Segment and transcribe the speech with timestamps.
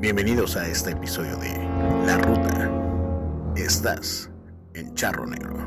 [0.00, 1.52] Bienvenidos a este episodio de
[2.06, 2.70] La Ruta.
[3.54, 4.30] Estás
[4.72, 5.58] en Charro Negro.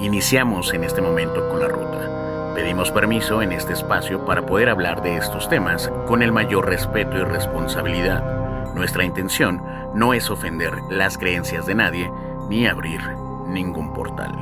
[0.00, 2.54] Iniciamos en este momento con la ruta.
[2.54, 7.18] Pedimos permiso en este espacio para poder hablar de estos temas con el mayor respeto
[7.18, 8.39] y responsabilidad.
[8.74, 9.62] Nuestra intención
[9.94, 12.10] no es ofender las creencias de nadie
[12.48, 13.00] ni abrir
[13.46, 14.32] ningún portal.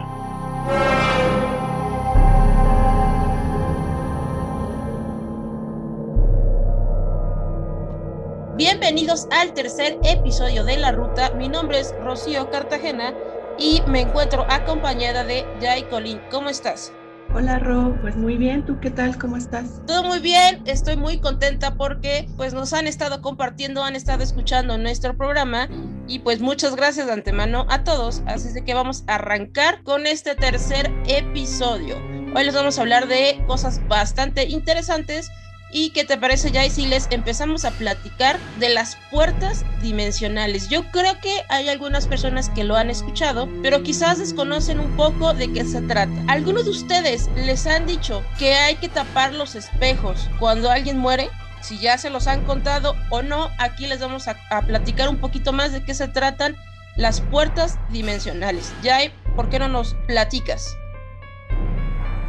[8.57, 11.31] Bienvenidos al tercer episodio de La Ruta.
[11.31, 13.15] Mi nombre es Rocío Cartagena
[13.57, 16.21] y me encuentro acompañada de Jai Colin.
[16.31, 16.93] ¿Cómo estás?
[17.35, 19.19] Hola Ro, pues muy bien, ¿tú qué tal?
[19.19, 19.83] ¿Cómo estás?
[19.87, 24.79] Todo muy bien, estoy muy contenta porque pues nos han estado compartiendo, han estado escuchando
[24.79, 25.69] nuestro programa
[26.07, 30.07] y pues muchas gracias de antemano a todos, así de que vamos a arrancar con
[30.07, 31.97] este tercer episodio.
[32.35, 35.31] Hoy les vamos a hablar de cosas bastante interesantes
[35.71, 40.69] ¿Y qué te parece, ya si les empezamos a platicar de las puertas dimensionales?
[40.71, 45.35] Yo creo que hay algunas personas que lo han escuchado, pero quizás desconocen un poco
[45.35, 46.13] de qué se trata.
[46.27, 51.29] ¿Algunos de ustedes les han dicho que hay que tapar los espejos cuando alguien muere?
[51.61, 55.53] Si ya se los han contado o no, aquí les vamos a, platicar un poquito
[55.53, 56.57] más de qué se tratan
[56.97, 58.73] las puertas dimensionales.
[58.83, 60.77] Jai, ¿por qué no nos platicas?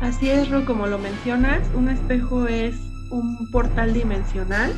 [0.02, 4.74] Así es, Ro, como lo mencionas, un espejo es un portal dimensional,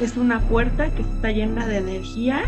[0.00, 2.42] es una puerta que está llena de energía,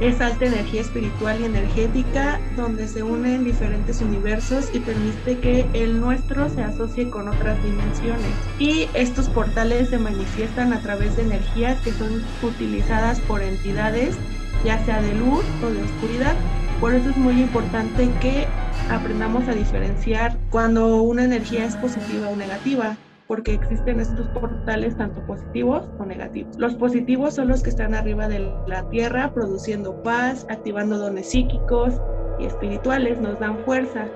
[0.00, 6.00] es alta energía espiritual y energética donde se unen diferentes universos y permite que el
[6.00, 8.32] nuestro se asocie con otras dimensiones.
[8.58, 14.16] Y estos portales se manifiestan a través de energías que son utilizadas por entidades,
[14.64, 16.34] ya sea de luz o de oscuridad.
[16.80, 18.46] Por eso es muy importante que
[18.90, 22.96] aprendamos a diferenciar cuando una energía es positiva o negativa
[23.26, 26.56] porque existen estos portales tanto positivos o negativos.
[26.58, 31.94] Los positivos son los que están arriba de la Tierra produciendo paz, activando dones psíquicos
[32.38, 34.08] y espirituales, nos dan fuerza.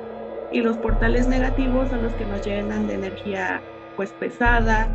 [0.53, 3.62] Y los portales negativos son los que nos llenan de energía
[3.97, 4.89] pues pesada,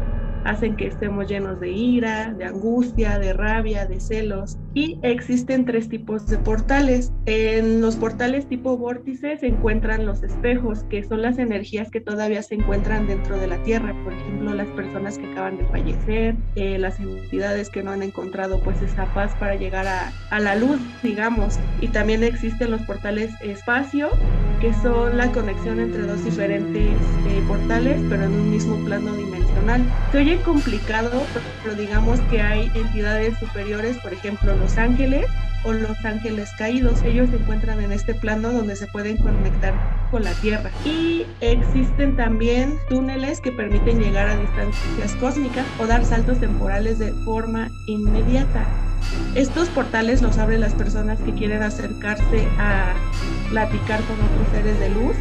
[0.46, 4.58] hacen que estemos llenos de ira, de angustia, de rabia, de celos.
[4.74, 7.12] Y existen tres tipos de portales.
[7.26, 12.42] En los portales tipo vórtice se encuentran los espejos, que son las energías que todavía
[12.42, 13.94] se encuentran dentro de la Tierra.
[14.04, 18.62] Por ejemplo, las personas que acaban de fallecer, eh, las entidades que no han encontrado
[18.64, 21.59] pues esa paz para llegar a, a la luz, digamos.
[21.82, 24.09] Y también existen los portales espacio,
[24.62, 26.94] que son la conexión entre dos diferentes
[27.28, 29.84] eh, portales, pero en un mismo plano dimensional.
[30.12, 31.24] Se oye complicado,
[31.64, 35.26] pero digamos que hay entidades superiores, por ejemplo, los ángeles
[35.64, 37.02] o los ángeles caídos.
[37.04, 39.74] Ellos se encuentran en este plano donde se pueden conectar
[40.10, 40.70] con la Tierra.
[40.86, 47.12] Y existen también túneles que permiten llegar a distancias cósmicas o dar saltos temporales de
[47.26, 48.66] forma inmediata.
[49.36, 52.94] Estos portales los abren las personas que quieren acercarse a
[53.50, 55.16] platicar con otros seres de luz,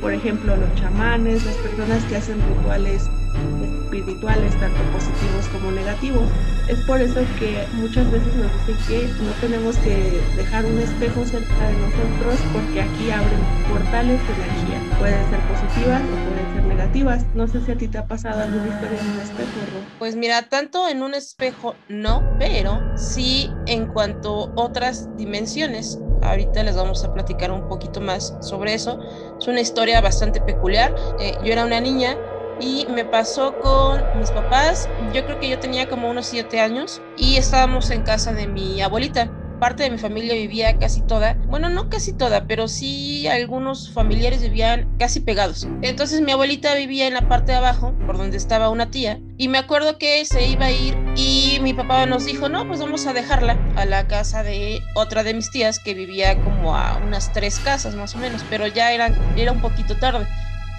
[0.00, 3.08] por ejemplo los chamanes, las personas que hacen rituales
[3.90, 6.22] espirituales, tanto positivos como negativos.
[6.68, 11.24] Es por eso que muchas veces nos dicen que no tenemos que dejar un espejo
[11.26, 14.98] cerca de nosotros porque aquí abren portales de energía.
[14.98, 17.26] Pueden ser positivas o pueden ser negativas.
[17.34, 19.50] No sé si a ti te ha pasado alguna historia en un espejo,
[19.98, 25.98] Pues mira, tanto en un espejo no, pero sí en cuanto a otras dimensiones.
[26.22, 29.00] Ahorita les vamos a platicar un poquito más sobre eso.
[29.40, 30.94] Es una historia bastante peculiar.
[31.18, 32.16] Eh, yo era una niña
[32.60, 34.88] y me pasó con mis papás.
[35.12, 38.80] Yo creo que yo tenía como unos siete años y estábamos en casa de mi
[38.80, 39.32] abuelita.
[39.58, 44.40] Parte de mi familia vivía casi toda, bueno, no casi toda, pero sí algunos familiares
[44.40, 45.68] vivían casi pegados.
[45.82, 49.48] Entonces mi abuelita vivía en la parte de abajo, por donde estaba una tía, y
[49.48, 53.06] me acuerdo que se iba a ir y mi papá nos dijo, no, pues vamos
[53.06, 57.30] a dejarla a la casa de otra de mis tías que vivía como a unas
[57.34, 60.26] tres casas más o menos, pero ya era, era un poquito tarde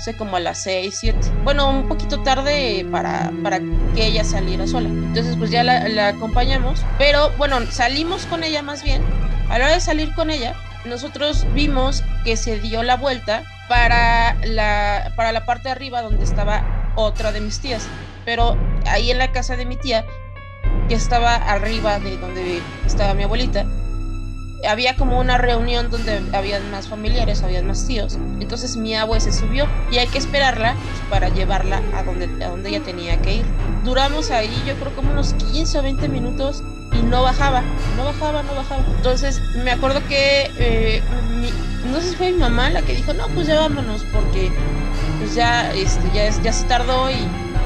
[0.01, 1.19] sé, como a las 6, 7.
[1.43, 3.59] Bueno, un poquito tarde para, para
[3.95, 4.89] que ella saliera sola.
[4.89, 6.83] Entonces, pues ya la, la acompañamos.
[6.97, 9.01] Pero bueno, salimos con ella más bien.
[9.49, 10.55] A la hora de salir con ella,
[10.85, 16.23] nosotros vimos que se dio la vuelta para la, para la parte de arriba donde
[16.23, 17.87] estaba otra de mis tías.
[18.25, 20.05] Pero ahí en la casa de mi tía,
[20.87, 23.65] que estaba arriba de donde estaba mi abuelita,
[24.67, 28.17] había como una reunión donde habían más familiares, habían más tíos.
[28.39, 30.75] Entonces mi abue se subió y hay que esperarla
[31.09, 33.45] para llevarla a donde, a donde ella tenía que ir.
[33.83, 36.63] Duramos ahí yo creo como unos 15 o 20 minutos
[36.93, 37.61] y no bajaba,
[37.97, 38.83] no bajaba, no bajaba.
[38.95, 41.01] Entonces me acuerdo que eh,
[41.85, 43.67] no sé si fue mi mamá la que dijo, no, pues ya
[44.13, 44.51] porque
[45.19, 47.15] pues ya, este, ya, ya se tardó y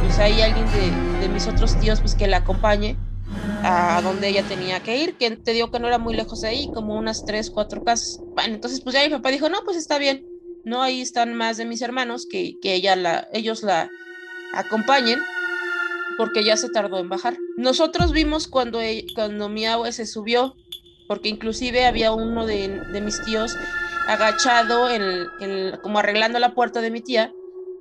[0.01, 2.95] pues hay alguien de, de mis otros tíos pues que la acompañe
[3.63, 6.49] a donde ella tenía que ir, que te digo que no era muy lejos de
[6.49, 8.19] ahí, como unas tres, cuatro casas.
[8.35, 10.25] Bueno, entonces pues ya mi papá dijo, no, pues está bien,
[10.63, 13.89] no, ahí están más de mis hermanos que, que ella la, ellos la
[14.53, 15.19] acompañen
[16.17, 17.37] porque ya se tardó en bajar.
[17.57, 20.55] Nosotros vimos cuando, e, cuando mi abue se subió,
[21.07, 23.55] porque inclusive había uno de, de mis tíos
[24.07, 27.33] agachado, en, en, como arreglando la puerta de mi tía.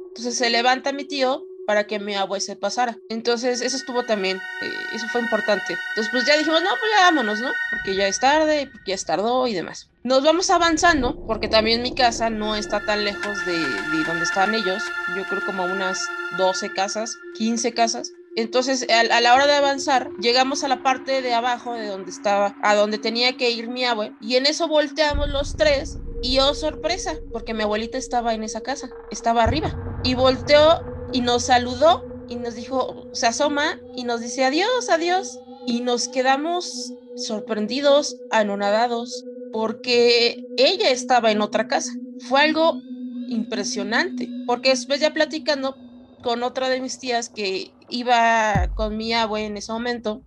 [0.08, 2.98] Entonces se levanta mi tío para que mi abue se pasara.
[3.08, 5.76] Entonces, eso estuvo también, eh, eso fue importante.
[5.90, 7.50] Entonces, pues ya dijimos, no, pues ya vámonos, ¿no?
[7.70, 9.88] Porque ya es tarde, porque ya es tardó y demás.
[10.02, 14.54] Nos vamos avanzando, porque también mi casa no está tan lejos de, de donde estaban
[14.54, 14.82] ellos.
[15.16, 15.98] Yo creo como unas
[16.36, 18.12] 12 casas, 15 casas.
[18.36, 22.56] Entonces, a, la hora de avanzar, llegamos a la parte de abajo de donde estaba,
[22.62, 26.54] a donde tenía que ir mi abue, y en eso volteamos los tres, y oh
[26.54, 32.08] sorpresa, porque mi abuelita estaba en esa casa, estaba arriba, y volteó y nos saludó
[32.26, 35.42] y nos dijo, se asoma y nos dice adiós, adiós.
[35.64, 41.92] Y nos quedamos sorprendidos, anonadados, porque ella estaba en otra casa.
[42.18, 42.84] Fue algo
[43.26, 45.80] impresionante, porque después ya platicando
[46.20, 50.24] con otra de mis tías que iba con mi abue en ese momento,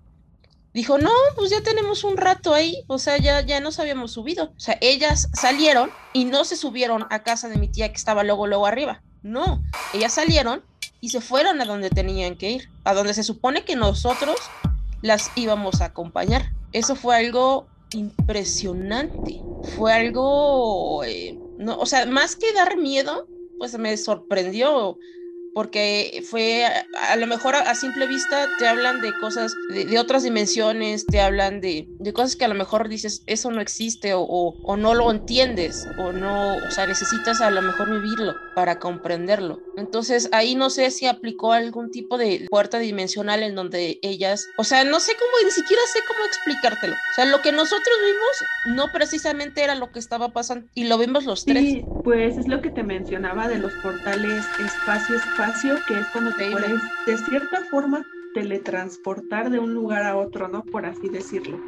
[0.74, 4.46] dijo, no, pues ya tenemos un rato ahí, o sea, ya, ya nos habíamos subido.
[4.52, 8.24] O sea, ellas salieron y no se subieron a casa de mi tía que estaba
[8.24, 9.04] luego, luego arriba.
[9.22, 10.64] No, ellas salieron
[11.02, 14.38] y se fueron a donde tenían que ir, a donde se supone que nosotros
[15.02, 16.52] las íbamos a acompañar.
[16.72, 19.42] Eso fue algo impresionante,
[19.78, 23.28] fue algo, eh, no, o sea, más que dar miedo,
[23.58, 24.98] pues me sorprendió
[25.58, 29.98] porque fue, a, lo mejor a, a, simple vista te hablan de cosas, de, de
[29.98, 34.14] otras dimensiones, te hablan de, de, cosas que a lo mejor dices, eso no existe
[34.14, 38.36] o, o, o, no lo entiendes o no, o sea, necesitas a lo mejor vivirlo
[38.54, 39.60] para comprenderlo.
[39.78, 44.64] Entonces ahí no sé si aplicó algún tipo de puerta dimensional en donde ellas, o
[44.64, 46.94] sea, no sé cómo, ni siquiera sé cómo explicártelo.
[46.94, 51.00] O sea, lo que nosotros vimos no precisamente era lo que estaba pasando y lo
[51.00, 51.64] vimos los tres.
[51.64, 55.47] Sí, pues es lo que te mencionaba de los portales espacio-espacio
[55.86, 60.66] que es cuando te puedes de cierta forma teletransportar de un lugar a otro, ¿no?
[60.70, 61.64] Por así decirlo.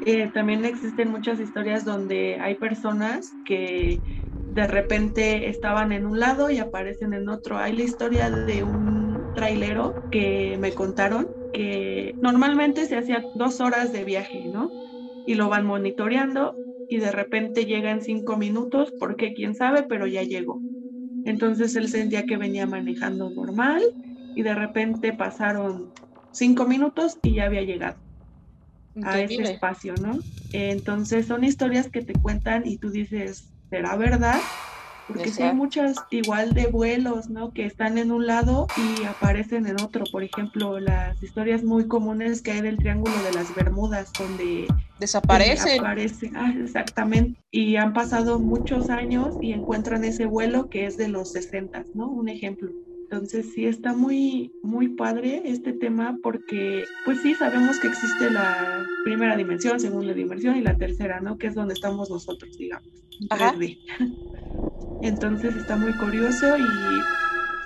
[0.00, 4.02] Eh, también existen muchas historias donde hay personas que
[4.48, 7.58] de repente estaban en un lado y aparecen en otro.
[7.58, 13.92] Hay la historia de un trailero que me contaron que normalmente se hacía dos horas
[13.92, 14.74] de viaje, ¿no?
[15.24, 16.58] Y lo van monitoreando
[16.88, 20.62] y de repente llega en cinco minutos, porque quién sabe, pero ya llegó.
[21.26, 23.82] Entonces él sentía que venía manejando normal
[24.34, 25.94] y de repente pasaron
[26.32, 27.98] cinco minutos y ya había llegado
[29.00, 30.24] a ese espacio, ¿no?
[30.52, 34.50] Entonces son historias que te cuentan y tú dices, ¿será verdad?
[35.08, 37.52] Porque sí hay muchas igual de vuelos, ¿no?
[37.52, 40.04] Que están en un lado y aparecen en otro.
[40.10, 44.66] Por ejemplo, las historias muy comunes que hay del Triángulo de las Bermudas, donde
[44.98, 45.80] desaparecen.
[45.80, 47.40] Aparecen, ah, exactamente.
[47.52, 52.08] Y han pasado muchos años y encuentran ese vuelo que es de los 60, ¿no?
[52.08, 52.70] Un ejemplo.
[53.08, 58.84] Entonces sí está muy, muy padre este tema porque pues sí sabemos que existe la
[59.04, 61.38] primera dimensión, segunda dimensión y la tercera, ¿no?
[61.38, 62.88] Que es donde estamos nosotros, digamos.
[63.30, 63.54] Ajá.
[65.00, 66.62] Entonces está muy curioso y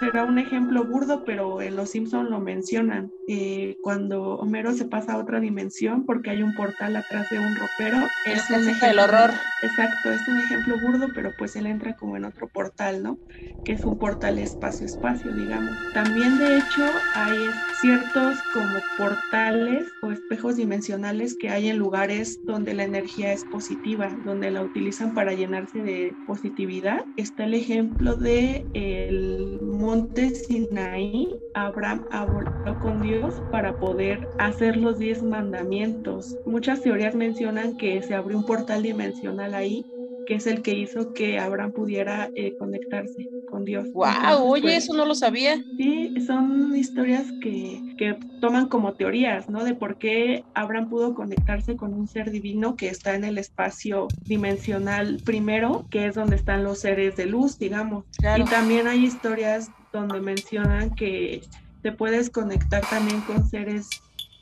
[0.00, 3.12] será un ejemplo burdo, pero en Los Simpson lo mencionan.
[3.28, 7.54] Eh, cuando Homero se pasa a otra dimensión porque hay un portal atrás de un
[7.54, 8.08] ropero.
[8.24, 9.30] Es, es un ejemplo, el horror.
[9.62, 13.18] Exacto, es un ejemplo burdo, pero pues él entra como en otro portal, ¿no?
[13.62, 15.70] Que es un portal espacio-espacio, digamos.
[15.92, 16.82] También de hecho
[17.14, 23.44] hay ciertos como portales o espejos dimensionales que hay en lugares donde la energía es
[23.44, 27.04] positiva, donde la utilizan para llenarse de positividad.
[27.16, 29.58] Está el ejemplo de el
[29.90, 36.36] monte Sinaí, Abraham habló con Dios para poder hacer los diez mandamientos.
[36.44, 39.84] Muchas teorías mencionan que se abrió un portal dimensional ahí,
[40.26, 43.88] que es el que hizo que Abraham pudiera eh, conectarse con Dios.
[43.92, 44.06] ¡Wow!
[44.10, 45.60] Entonces, oye, pues, eso no lo sabía.
[45.76, 49.64] Sí, son historias que, que toman como teorías, ¿no?
[49.64, 54.06] De por qué Abraham pudo conectarse con un ser divino que está en el espacio
[54.24, 58.04] dimensional primero, que es donde están los seres de luz, digamos.
[58.18, 58.44] Claro.
[58.44, 61.42] Y también hay historias donde mencionan que
[61.82, 63.88] te puedes conectar también con seres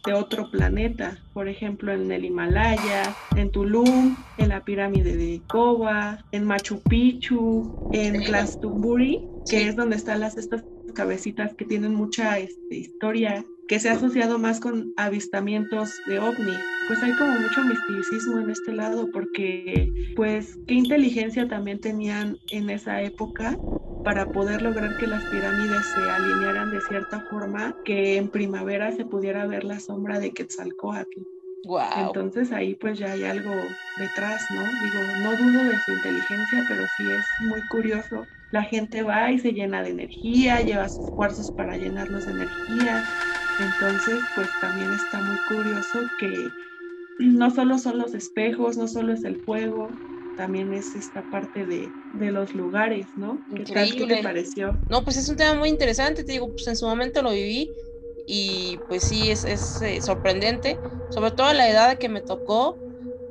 [0.04, 6.24] de otro planeta, por ejemplo en el Himalaya, en Tulum, en la pirámide de Koba,
[6.32, 10.64] en Machu Picchu, en Glastonbury, que es donde están las estas
[10.94, 16.54] cabecitas que tienen mucha este, historia que se ha asociado más con avistamientos de ovni.
[16.88, 22.70] Pues hay como mucho misticismo en este lado porque pues qué inteligencia también tenían en
[22.70, 23.58] esa época
[24.02, 29.04] para poder lograr que las pirámides se alinearan de cierta forma que en primavera se
[29.04, 31.20] pudiera ver la sombra de Quetzalcoatl.
[31.96, 33.52] Entonces ahí pues ya hay algo
[33.98, 34.62] detrás, ¿no?
[34.80, 38.26] Digo, no dudo de su inteligencia, pero sí es muy curioso.
[38.50, 43.04] La gente va y se llena de energía, lleva sus cuarzos para llenarlos de energía.
[43.58, 46.48] Entonces, pues también está muy curioso que
[47.18, 49.90] no solo son los espejos, no solo es el fuego,
[50.38, 53.42] también es esta parte de, los lugares, ¿no?
[53.57, 54.78] ¿Qué tal que te pareció?
[54.88, 57.75] No, pues es un tema muy interesante, te digo, pues en su momento lo viví
[58.25, 62.80] y pues sí, es, es eh, sorprendente, sobre todo a la edad que me tocó,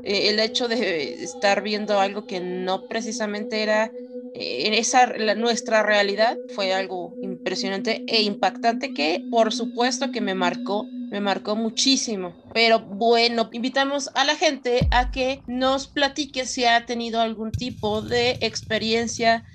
[0.03, 3.95] eh, el hecho de estar viendo algo que no precisamente era
[4.33, 10.91] en esa nuestra realidad fue algo impresionante e impactante que por supuesto que me marcó
[11.09, 12.35] me marcó muchísimo.
[12.53, 18.01] Pero bueno, invitamos a la gente a que nos platique si ha tenido algún tipo
[18.01, 19.45] de experiencia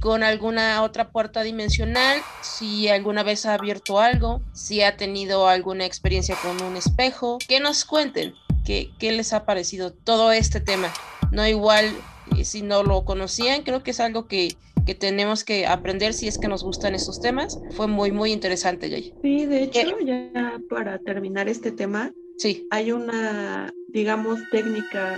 [0.00, 5.84] con alguna otra puerta dimensional, si alguna vez ha abierto algo, si ha tenido alguna
[5.84, 10.92] experiencia con un espejo, que nos cuenten qué, les ha parecido todo este tema.
[11.30, 11.94] No igual
[12.42, 16.38] si no lo conocían, creo que es algo que, que tenemos que aprender si es
[16.38, 17.60] que nos gustan estos temas.
[17.70, 19.14] Fue muy, muy interesante, Jay.
[19.22, 22.66] Sí, de hecho, ya para terminar este tema, sí.
[22.70, 25.14] hay una, digamos, técnica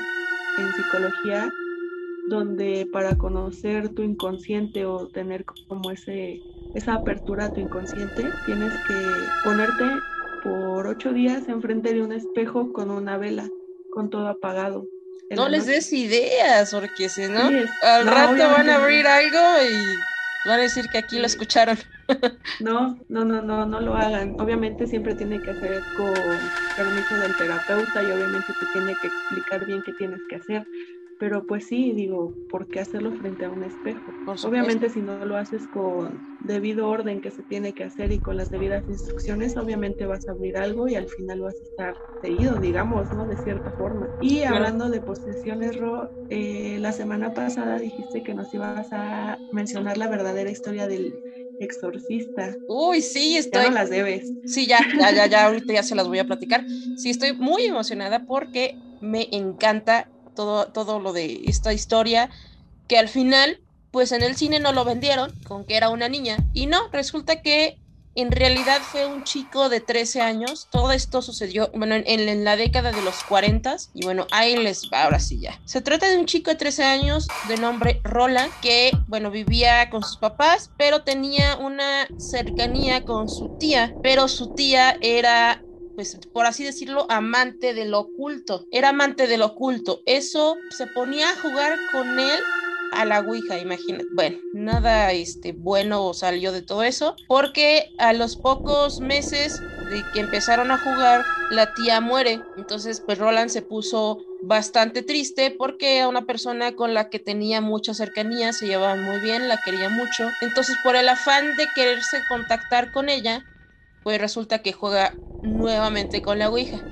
[0.58, 1.50] en psicología
[2.28, 6.40] donde para conocer tu inconsciente o tener como ese,
[6.74, 8.94] esa apertura a tu inconsciente, tienes que
[9.44, 9.84] ponerte
[10.42, 13.48] por ocho días enfrente de un espejo con una vela,
[13.90, 14.86] con todo apagado
[15.30, 17.50] no les des ideas, porque si no,
[17.82, 21.78] al rato van a abrir algo y van a decir que aquí lo escucharon.
[22.60, 24.36] No, no, no, no, no lo hagan.
[24.38, 26.12] Obviamente siempre tiene que hacer con
[26.76, 30.66] permiso del terapeuta y obviamente te tiene que explicar bien qué tienes que hacer.
[31.24, 34.14] Pero pues sí, digo, ¿por qué hacerlo frente a un espejo?
[34.42, 38.36] Obviamente si no lo haces con debido orden que se tiene que hacer y con
[38.36, 42.58] las debidas instrucciones, obviamente vas a abrir algo y al final vas a estar seguido,
[42.58, 43.26] digamos, ¿no?
[43.26, 44.10] De cierta forma.
[44.18, 49.96] Y hablando de posesiones, Ro, eh, la semana pasada dijiste que nos ibas a mencionar
[49.96, 51.22] la verdadera historia del
[51.58, 52.60] exorcista.
[52.66, 53.62] Uy, sí, estoy.
[53.62, 54.34] Ya no las debes.
[54.44, 56.66] Sí, ya, ya, ya, ya, ahorita ya se las voy a platicar.
[56.94, 62.30] Sí, estoy muy emocionada porque me encanta todo, todo lo de esta historia,
[62.88, 63.60] que al final,
[63.90, 66.36] pues en el cine no lo vendieron con que era una niña.
[66.52, 67.78] Y no, resulta que
[68.16, 70.68] en realidad fue un chico de 13 años.
[70.70, 73.76] Todo esto sucedió, bueno, en, la década de los 40.
[73.94, 75.60] Y bueno, ahí les va, ahora sí ya.
[75.64, 80.02] Se trata de un chico de 13 años de nombre Roland, que, bueno, vivía con
[80.02, 83.94] sus papás, pero tenía una cercanía con su tía.
[84.02, 85.63] Pero su tía era
[85.94, 88.66] pues por así decirlo, amante del oculto.
[88.70, 90.00] Era amante del oculto.
[90.06, 92.40] Eso se ponía a jugar con él
[92.92, 94.06] a la Ouija, imagínate.
[94.12, 99.60] Bueno, nada este, bueno salió de todo eso, porque a los pocos meses
[99.90, 102.40] de que empezaron a jugar, la tía muere.
[102.56, 107.60] Entonces, pues Roland se puso bastante triste porque a una persona con la que tenía
[107.60, 110.30] mucha cercanía, se llevaban muy bien, la quería mucho.
[110.40, 113.44] Entonces, por el afán de quererse contactar con ella,
[114.04, 116.88] pues resulta que juega nuevamente con la Ouija.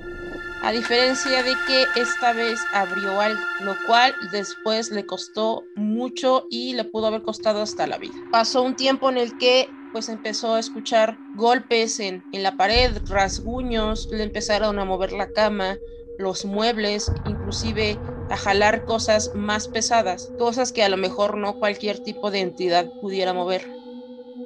[0.61, 6.75] A diferencia de que esta vez abrió algo, lo cual después le costó mucho y
[6.75, 8.17] le pudo haber costado hasta la vida.
[8.31, 12.97] Pasó un tiempo en el que pues empezó a escuchar golpes en, en la pared,
[13.07, 15.81] rasguños, le empezaron a mover la cama,
[16.17, 21.99] los muebles, inclusive a jalar cosas más pesadas, cosas que a lo mejor no cualquier
[22.01, 23.67] tipo de entidad pudiera mover,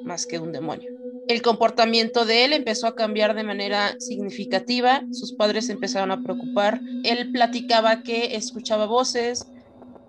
[0.03, 0.91] más que un demonio
[1.29, 6.81] el comportamiento de él empezó a cambiar de manera significativa, sus padres empezaron a preocupar,
[7.05, 9.47] él platicaba que escuchaba voces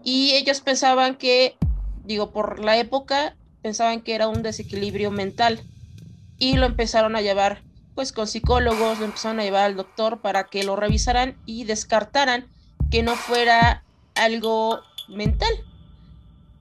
[0.04, 1.58] y ellos pensaban que,
[2.06, 5.60] digo, por la época, pensaban que era un desequilibrio mental
[6.38, 7.64] y lo empezaron a llevar
[7.96, 12.48] pues con psicólogos, lo empezaron a llevar al doctor para que lo revisaran y descartaran
[12.92, 13.84] que no fuera
[14.14, 15.50] algo mental,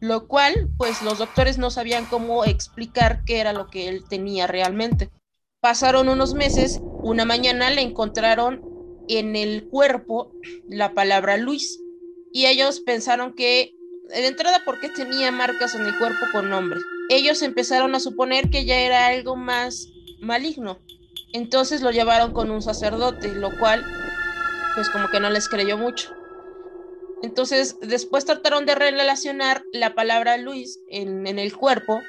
[0.01, 4.47] lo cual pues los doctores no sabían cómo explicar qué era lo que él tenía
[4.47, 5.11] realmente.
[5.61, 8.63] Pasaron unos meses, una mañana le encontraron
[9.09, 10.33] en el cuerpo
[10.69, 11.81] la palabra Luis
[12.33, 13.73] y ellos pensaron que
[14.09, 16.81] de entrada porque tenía marcas en el cuerpo con nombre.
[17.09, 19.89] Ellos empezaron a suponer que ya era algo más
[20.21, 20.79] maligno.
[21.33, 23.85] Entonces lo llevaron con un sacerdote, lo cual
[24.75, 26.16] pues como que no les creyó mucho.
[27.23, 32.03] Entonces, después trataron de relacionar la palabra Luis en, el cuerpo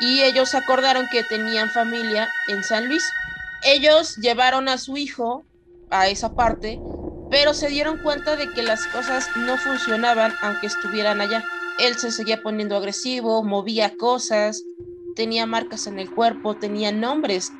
[0.00, 3.04] y ellos acordaron que tenían familia en San Luis.
[3.64, 5.44] Ellos llevaron a su hijo
[5.90, 6.80] a esa parte,
[7.30, 11.44] pero se dieron cuenta de que las cosas no funcionaban aunque estuvieran allá.
[11.78, 14.62] Él se seguía poniendo agresivo, movía cosas,
[15.14, 17.52] tenía marcas en el cuerpo, tenía nombres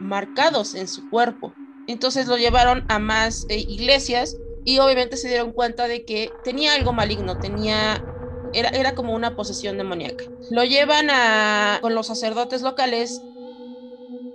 [0.00, 1.54] marcados en su cuerpo.
[1.86, 6.74] Entonces lo llevaron a más eh, iglesias y obviamente se dieron cuenta de que tenía
[6.74, 8.06] algo maligno, tenía
[8.52, 10.26] era, era como una posesión demoníaca.
[10.50, 13.28] Lo llevan a, con los sacerdotes locales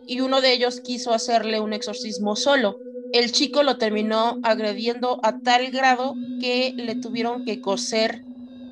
[0.06, 2.82] y uno de ellos quiso hacerle un exorcismo solo.
[3.12, 8.26] El chico lo terminó agrediendo a tal grado que le tuvieron que coser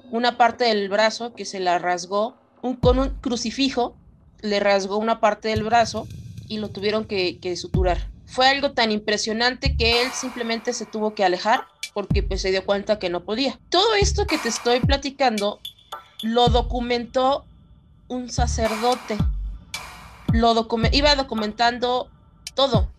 [0.10, 4.00] una parte del brazo que se la rasgó un, con un crucifijo,
[4.42, 6.12] le rasgó una parte del brazo
[6.48, 8.12] y lo tuvieron que, que suturar.
[8.30, 12.66] Fue algo tan impresionante que él simplemente se tuvo que alejar porque pues se dio
[12.66, 13.60] cuenta que no podía.
[13.70, 15.60] Todo esto que te estoy platicando
[16.22, 17.46] lo documentó
[18.08, 19.18] un sacerdote.
[20.32, 22.10] Lo iba documentando
[22.56, 22.92] todo,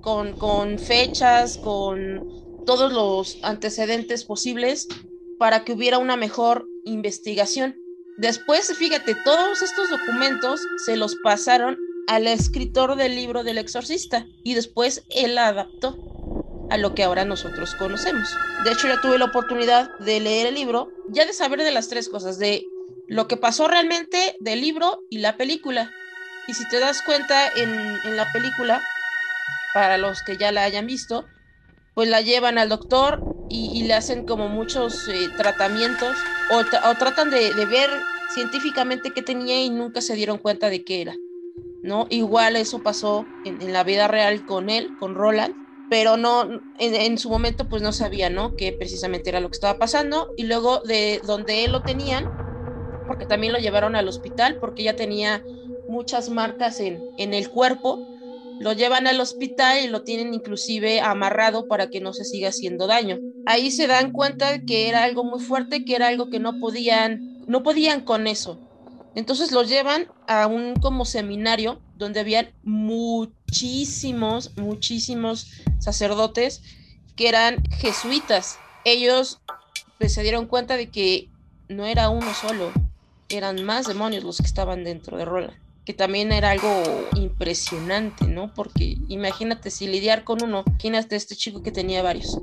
[0.00, 4.86] con, con fechas, con todos los antecedentes posibles
[5.38, 7.76] para que hubiera una mejor investigación.
[8.18, 11.76] Después, fíjate, todos estos documentos se los pasaron
[12.08, 15.96] al escritor del libro del exorcista y después él adaptó
[16.70, 18.34] a lo que ahora nosotros conocemos.
[18.64, 21.88] De hecho, yo tuve la oportunidad de leer el libro, ya de saber de las
[21.88, 22.64] tres cosas, de
[23.06, 25.90] lo que pasó realmente del libro y la película.
[26.46, 28.82] Y si te das cuenta en, la película,
[29.74, 31.26] para los que ya la hayan visto,
[31.94, 36.16] pues la llevan al doctor y, le hacen como muchos eh, tratamientos
[36.50, 37.90] o, o tratan de, de, ver
[38.34, 41.14] científicamente qué tenía y nunca se dieron cuenta de qué era.
[41.82, 42.06] ¿No?
[42.10, 45.54] Igual eso pasó en, la vida real con él, con Roland
[45.88, 48.56] pero no, en, su momento pues no sabía, ¿no?
[48.56, 52.30] Que precisamente era lo que estaba pasando y luego de donde él lo tenían,
[53.06, 55.42] porque también lo llevaron al hospital porque ya tenía
[55.88, 58.06] muchas marcas en, en el cuerpo,
[58.60, 62.86] lo llevan al hospital y lo tienen inclusive amarrado para que no se siga haciendo
[62.86, 63.18] daño.
[63.46, 67.38] Ahí se dan cuenta que era algo muy fuerte, que era algo que no podían,
[67.46, 68.67] no podían con eso.
[69.18, 75.50] Entonces lo llevan a un como seminario donde habían muchísimos, muchísimos
[75.80, 76.62] sacerdotes
[77.16, 78.60] que eran jesuitas.
[78.84, 79.40] Ellos
[79.98, 81.30] pues, se dieron cuenta de que
[81.68, 82.70] no era uno solo,
[83.28, 86.70] eran más demonios los que estaban dentro de Roland, que también era algo
[87.16, 88.54] impresionante, ¿no?
[88.54, 92.38] Porque imagínate si lidiar con uno, imagínate este chico que tenía varios.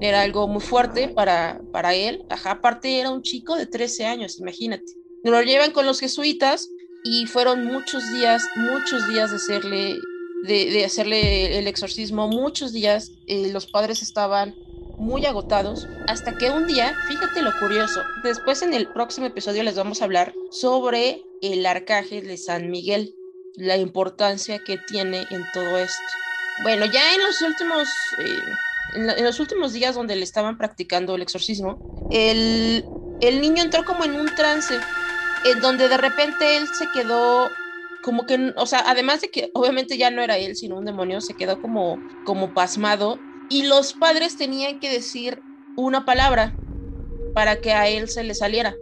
[0.00, 2.24] Era algo muy fuerte para, para él.
[2.30, 5.01] Ajá, aparte era un chico de 13 años, imagínate.
[5.24, 6.68] Lo llevan con los jesuitas
[7.04, 9.98] y fueron muchos días, muchos días de hacerle,
[10.44, 14.54] de, hacerle el exorcismo, muchos días eh, los padres estaban
[14.98, 19.74] muy agotados, hasta que un día, fíjate lo curioso, después en el próximo episodio les
[19.74, 23.14] vamos a hablar sobre el arcángel de San Miguel,
[23.56, 26.02] la importancia que tiene en todo esto.
[26.62, 28.38] Bueno, ya en los últimos, eh,
[28.94, 32.84] en, los últimos días donde le estaban practicando el exorcismo, el,
[33.20, 34.78] el niño entró como en un trance
[35.44, 37.48] en donde de repente él se quedó
[38.02, 41.20] como que, o sea, además de que obviamente ya no era él, sino un demonio,
[41.20, 45.40] se quedó como, como pasmado y los padres tenían que decir
[45.76, 46.56] una palabra
[47.34, 48.74] para que a él se le saliera.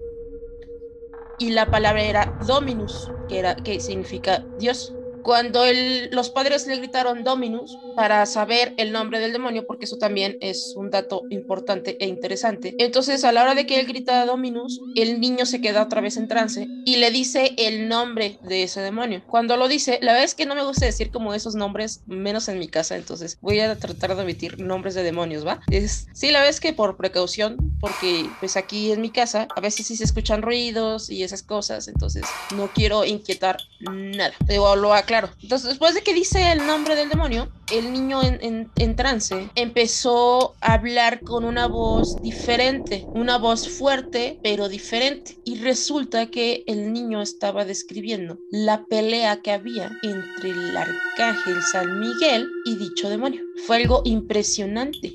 [1.39, 5.65] Y la palabra era Dominus, que, era, que significa Dios cuando
[6.11, 10.75] los padres le gritaron Dominus para saber el nombre del demonio, porque eso también es
[10.77, 12.75] un dato importante e interesante.
[12.79, 16.17] Entonces, a la hora de que él grita Dominus, el niño se queda otra vez
[16.17, 19.23] en trance y le dice el nombre de ese demonio.
[19.27, 22.49] Cuando lo dice, la verdad es que no me gusta decir como esos nombres, menos
[22.49, 25.61] en mi casa, entonces voy a tratar de omitir nombres de demonios, ¿va?
[25.71, 29.61] Es, sí, la verdad es que por precaución, porque pues aquí en mi casa a
[29.61, 32.25] veces sí se escuchan ruidos y esas cosas, entonces
[32.57, 34.35] no quiero inquietar nada.
[34.47, 35.31] Digo, lo claro.
[35.43, 40.75] Entonces, después de que dice el nombre del demonio, el niño en, trance empezó a
[40.75, 45.37] hablar con una voz diferente, una voz fuerte, pero diferente.
[45.45, 51.99] Y resulta que el niño estaba describiendo la pelea que había entre el arcángel San
[51.99, 53.43] Miguel y dicho demonio.
[53.67, 55.13] Fue algo impresionante.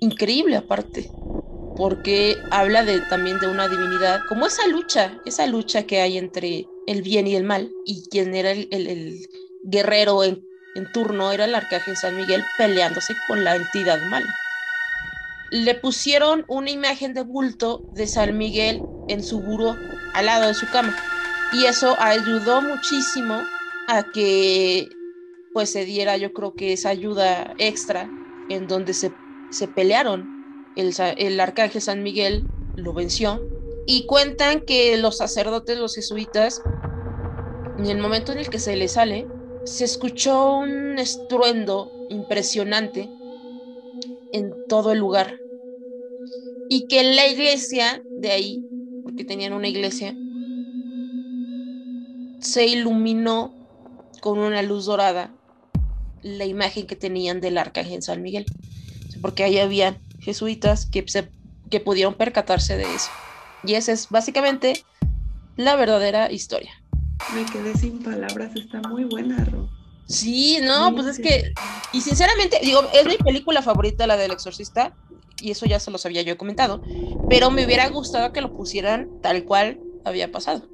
[0.00, 1.10] Increíble aparte
[1.76, 6.68] porque habla de, también de una divinidad, como esa lucha, esa lucha que hay entre
[6.86, 9.28] el bien y el mal, y quien era el,
[9.62, 10.44] guerrero en,
[10.92, 14.34] turno era el arcángel San Miguel peleándose con la entidad mala.
[15.50, 19.76] Le pusieron una imagen de bulto de San Miguel en su buró
[20.14, 20.96] al lado de su cama
[21.52, 23.40] y eso ayudó muchísimo
[23.86, 24.88] a que
[25.52, 28.10] pues se diera yo creo que esa ayuda extra
[28.48, 29.12] en donde se,
[29.50, 30.34] se pelearon
[30.76, 32.44] el, arcángel San Miguel
[32.76, 33.40] lo venció.
[33.86, 36.62] Y cuentan que los sacerdotes, los jesuitas,
[37.78, 39.26] en el momento en el que se le sale,
[39.64, 43.08] se escuchó un estruendo impresionante
[44.32, 45.38] en todo el lugar.
[46.68, 48.64] Y que en la iglesia de ahí,
[49.02, 50.14] porque tenían una iglesia,
[52.40, 53.54] se iluminó
[54.20, 55.34] con una luz dorada
[56.22, 58.46] la imagen que tenían del arcángel San Miguel.
[59.20, 61.30] Porque ahí había jesuitas que, se,
[61.70, 63.10] que pudieron percatarse de eso.
[63.62, 64.84] Y esa es básicamente
[65.56, 66.83] la verdadera historia.
[67.32, 69.68] Me quedé sin palabras, está muy buena, Ro.
[70.06, 71.52] Sí, no, pues es que,
[71.92, 74.94] y sinceramente, digo, es mi película favorita, la del exorcista,
[75.40, 76.82] y eso ya se los había yo comentado,
[77.28, 80.68] pero me hubiera gustado que lo pusieran tal cual había pasado.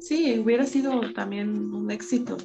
[0.00, 2.38] Sí, hubiera sido también un éxito.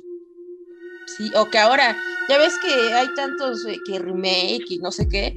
[1.18, 1.98] Sí, o que ahora,
[2.30, 5.36] ya ves que hay tantos eh, que remake y no sé qué.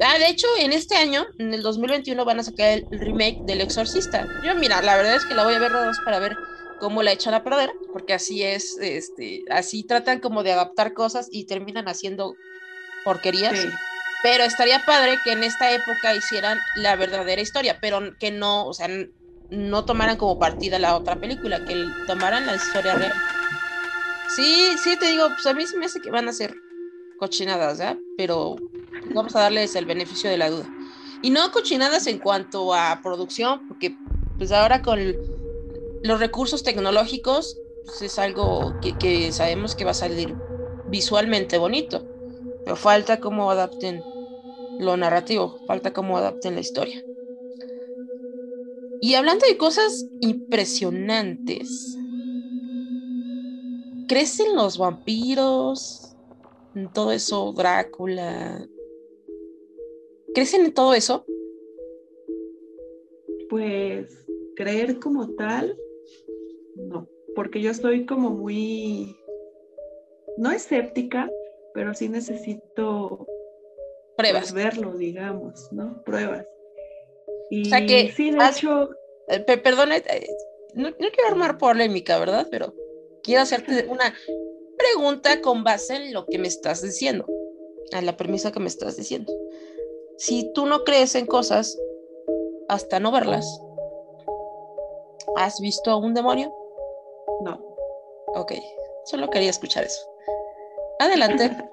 [0.00, 3.60] Ah, de hecho, en este año, en el 2021, van a sacar el, remake del
[3.60, 4.26] Exorcista.
[4.44, 6.36] Yo, mira, la verdad es que la voy a ver dos para ver
[6.82, 11.28] cómo la echan a perder, porque así es, este, así tratan como de adaptar cosas
[11.30, 12.34] y terminan haciendo
[13.04, 13.56] porquerías.
[14.24, 18.74] Pero estaría padre que en esta época hicieran la verdadera historia, pero que no, o
[18.74, 18.88] sea,
[19.48, 23.14] no tomaran como partida la otra película, que tomaran la historia real.
[24.34, 26.52] Sí, sí, te digo, pues a mí se me hace que van a ser
[27.16, 27.96] cochinadas, ¿ya?
[28.16, 28.56] Pero
[29.14, 30.68] vamos a darles el beneficio de la duda.
[31.22, 33.96] Y no cochinadas en cuanto a producción, porque
[34.36, 34.98] pues ahora con
[36.02, 40.40] los recursos tecnológicos pues es algo que, que sabemos que va a salir
[40.86, 42.08] visualmente bonito,
[42.64, 44.08] pero falta cómo adapten
[44.78, 47.06] lo narrativo, falta cómo adapten la historia.
[49.00, 52.00] Y hablando de cosas impresionantes,
[54.06, 56.16] ¿crecen los vampiros?
[56.74, 58.68] En todo eso, Drácula.
[60.34, 61.24] ¿Crecen en todo eso?
[63.48, 64.24] Pues
[64.56, 65.76] creer como tal,
[66.76, 69.16] no, porque yo estoy como muy,
[70.36, 71.30] no escéptica,
[71.74, 73.26] pero sí necesito
[74.16, 74.52] pruebas.
[74.52, 76.02] Pues, verlo, digamos, ¿no?
[76.04, 76.46] Pruebas.
[77.50, 78.90] Y o sea que, sí, de hecho...
[79.28, 80.02] Eh, perdón, eh,
[80.74, 82.48] no, quiero armar polémica, ¿verdad?
[82.50, 82.74] Pero
[83.22, 84.14] quiero hacerte una
[84.76, 87.26] pregunta con base en lo que me estás diciendo,
[87.92, 89.32] a la premisa que me estás diciendo.
[90.18, 91.78] Si tú no crees en cosas
[92.68, 93.46] hasta no verlas,
[95.36, 96.52] ¿has visto a un demonio?
[97.42, 97.60] No.
[98.34, 98.52] Ok,
[99.04, 100.00] solo quería escuchar eso.
[100.98, 101.50] Adelante.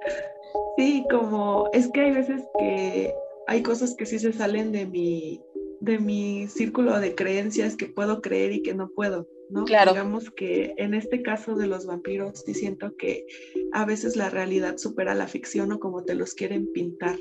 [0.77, 3.13] Sí, como es que hay veces que
[3.47, 5.43] hay cosas que sí se salen de mi
[5.81, 9.65] de mi círculo de creencias que puedo creer y que no puedo, ¿no?
[9.65, 9.91] Claro.
[9.91, 13.25] Digamos que en este caso de los vampiros sí siento que
[13.73, 17.17] a veces la realidad supera la ficción o como te los quieren pintar.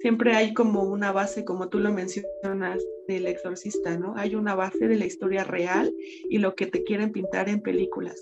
[0.00, 4.14] Siempre hay como una base, como tú lo mencionas, del exorcista, ¿no?
[4.16, 5.92] Hay una base de la historia real
[6.28, 8.20] y lo que te quieren pintar en películas.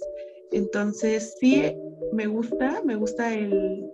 [0.53, 1.63] Entonces, sí,
[2.13, 3.85] me gusta, me gusta el,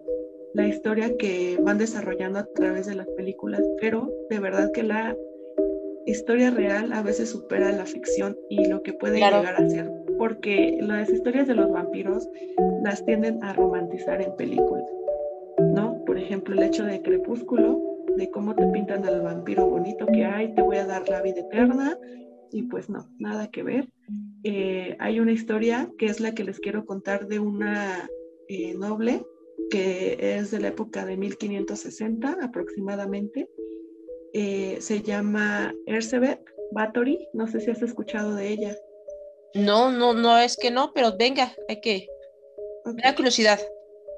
[0.54, 5.16] la historia que van desarrollando a través de las películas, pero de verdad que la
[6.06, 10.78] historia real a veces supera la ficción y lo que puede llegar a ser, porque
[10.80, 12.28] las historias de los vampiros
[12.82, 14.84] las tienden a romantizar en películas,
[16.22, 17.80] ejemplo, el hecho de Crepúsculo,
[18.16, 21.40] de cómo te pintan al vampiro bonito que hay, te voy a dar la vida
[21.40, 21.98] eterna,
[22.50, 23.88] y pues no, nada que ver.
[24.44, 28.08] Eh, hay una historia que es la que les quiero contar de una
[28.48, 29.24] eh, noble
[29.70, 33.48] que es de la época de 1560 aproximadamente,
[34.34, 36.40] eh, se llama Erzsébet
[36.72, 37.28] Bathory.
[37.32, 38.76] No sé si has escuchado de ella.
[39.54, 42.06] No, no, no es que no, pero venga, hay que.
[42.84, 43.14] Okay.
[43.14, 43.60] curiosidad.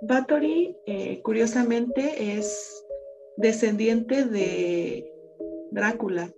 [0.02, 2.84] Bathory, eh, curiosamente, es
[3.36, 5.12] descendiente de
[5.70, 6.30] Drácula.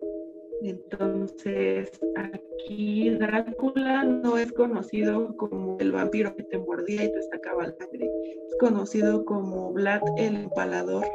[0.62, 7.72] Entonces, aquí Drácula no es conocido como el vampiro que te mordía y te sacaba
[7.78, 8.10] sangre.
[8.48, 11.06] Es conocido como Vlad el Empalador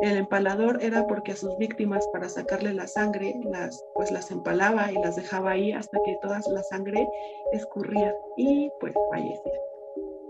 [0.00, 4.90] el empalador era porque a sus víctimas para sacarle la sangre las pues las empalaba
[4.90, 7.06] y las dejaba ahí hasta que toda la sangre
[7.52, 9.69] escurría y pues fallecía.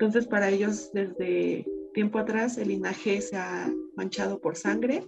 [0.00, 5.02] Entonces para ellos desde tiempo atrás el linaje se ha manchado por sangre.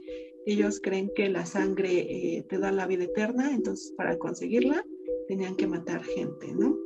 [0.44, 4.85] Ellos creen que la sangre eh, te da la vida eterna, entonces para conseguirla
[5.28, 6.76] tenían que matar gente, ¿no?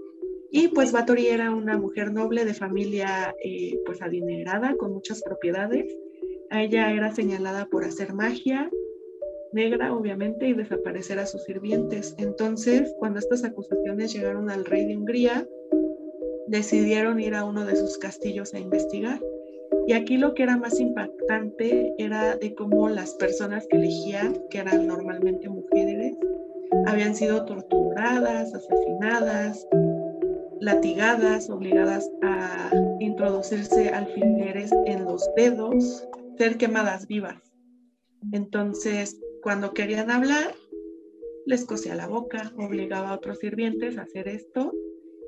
[0.50, 5.92] Y pues Bathory era una mujer noble de familia eh, pues adinerada con muchas propiedades
[6.50, 8.70] ella era señalada por hacer magia
[9.52, 12.14] negra, obviamente, y desaparecer a sus sirvientes.
[12.18, 15.48] Entonces, cuando estas acusaciones llegaron al rey de Hungría,
[16.48, 19.20] decidieron ir a uno de sus castillos a investigar.
[19.86, 24.58] Y aquí lo que era más impactante era de cómo las personas que elegían, que
[24.58, 26.16] eran normalmente mujeres,
[26.86, 29.66] habían sido torturadas, asesinadas,
[30.60, 36.06] latigadas, obligadas a introducirse alfileres en los dedos,
[36.38, 37.36] ser quemadas vivas.
[38.32, 40.54] Entonces, cuando querían hablar,
[41.44, 44.72] les cosía la boca, obligaba a otros sirvientes a hacer esto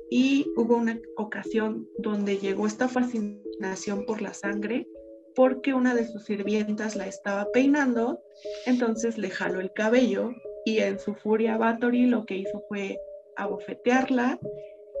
[0.09, 4.87] y hubo una ocasión donde llegó esta fascinación por la sangre
[5.35, 8.21] porque una de sus sirvientas la estaba peinando,
[8.65, 10.31] entonces le jaló el cabello
[10.65, 12.99] y en su furia Bathory lo que hizo fue
[13.37, 14.39] abofetearla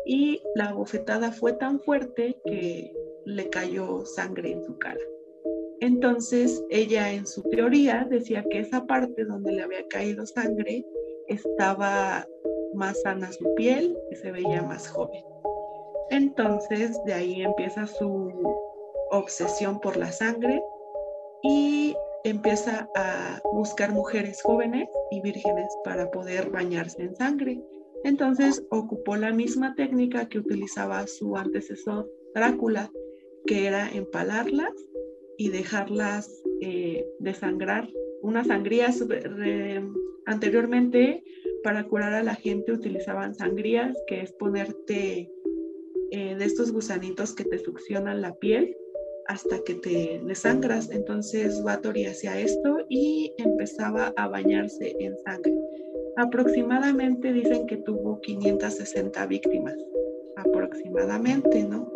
[0.05, 2.93] y la bofetada fue tan fuerte que
[3.25, 5.01] le cayó sangre en su cara.
[5.81, 10.85] Entonces ella en su teoría decía que esa parte donde le había caído sangre
[11.27, 12.25] estaba
[12.73, 15.23] más sana su piel y se veía más joven.
[16.09, 18.31] Entonces de ahí empieza su
[19.11, 20.61] obsesión por la sangre
[21.43, 27.61] y empieza a buscar mujeres jóvenes y vírgenes para poder bañarse en sangre.
[28.03, 32.91] Entonces ocupó la misma técnica que utilizaba su antecesor Drácula,
[33.45, 34.73] que era empalarlas
[35.37, 37.89] y dejarlas eh, desangrar.
[38.21, 38.89] Una sangría
[40.25, 41.23] anteriormente
[41.63, 45.31] para curar a la gente utilizaban sangrías, que es ponerte
[46.11, 48.75] eh, de estos gusanitos que te succionan la piel
[49.27, 50.89] hasta que te desangras.
[50.91, 55.53] Entonces Bathory hacía esto y empezaba a bañarse en sangre.
[56.17, 59.75] Aproximadamente dicen que tuvo 560 víctimas,
[60.35, 61.91] aproximadamente, ¿no?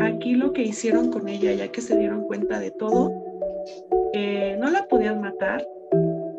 [0.00, 3.10] Aquí lo que hicieron con ella, ya que se dieron cuenta de todo,
[4.12, 5.66] eh, no la podían matar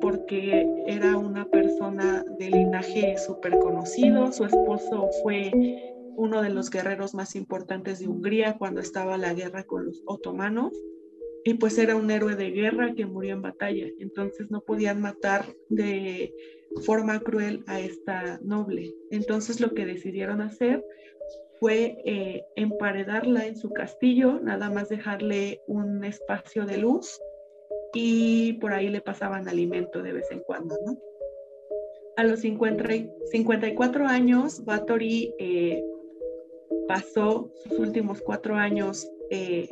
[0.08, 5.52] porque era una persona de linaje súper conocido, su esposo fue
[6.16, 10.72] uno de los guerreros más importantes de Hungría cuando estaba la guerra con los otomanos.
[11.44, 15.44] Y pues era un héroe de guerra que murió en batalla, entonces no podían matar
[15.68, 16.34] de
[16.86, 18.94] forma cruel a esta noble.
[19.12, 20.86] Entonces lo que decidieron hacer
[21.60, 27.20] fue eh, emparedarla en su castillo, nada más dejarle un espacio de luz
[27.94, 30.98] y por ahí le pasaban alimento de vez en cuando, ¿no?
[32.18, 32.84] A los 50,
[33.32, 35.84] 54 años, Bathory eh,
[36.88, 39.70] pasó sus últimos cuatro años eh,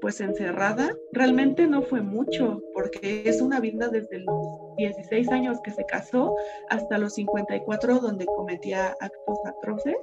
[0.00, 0.94] pues encerrada.
[1.12, 6.36] Realmente no fue mucho, porque es una vida desde los 16 años que se casó
[6.68, 9.96] hasta los 54 donde cometía actos atroces.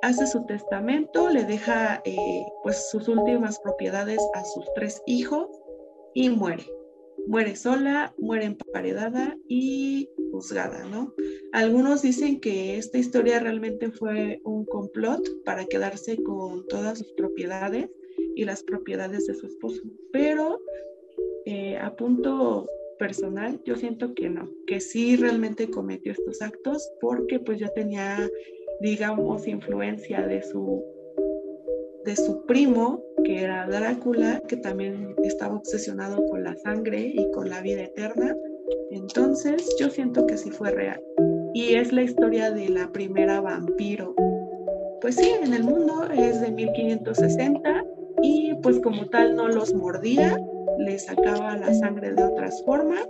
[0.00, 5.48] Hace su testamento, le deja eh, pues sus últimas propiedades a sus tres hijos
[6.14, 6.64] y muere.
[7.26, 11.14] Muere sola, muere emparedada y juzgada, ¿no?
[11.52, 17.88] Algunos dicen que esta historia realmente fue un complot para quedarse con todas sus propiedades
[18.34, 19.80] y las propiedades de su esposo,
[20.12, 20.60] pero
[21.46, 27.38] eh, a punto personal yo siento que no, que sí realmente cometió estos actos porque
[27.38, 28.18] pues ya tenía,
[28.80, 30.82] digamos, influencia de su
[32.04, 37.50] de su primo, que era Drácula, que también estaba obsesionado con la sangre y con
[37.50, 38.36] la vida eterna.
[38.90, 41.00] Entonces, yo siento que sí fue real.
[41.52, 44.14] Y es la historia de la primera vampiro.
[45.00, 47.84] Pues sí, en el mundo es de 1560
[48.22, 50.38] y pues como tal no los mordía,
[50.78, 53.06] les sacaba la sangre de otras formas,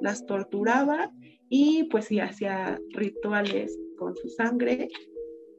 [0.00, 1.12] las torturaba
[1.48, 4.88] y pues sí hacía rituales con su sangre.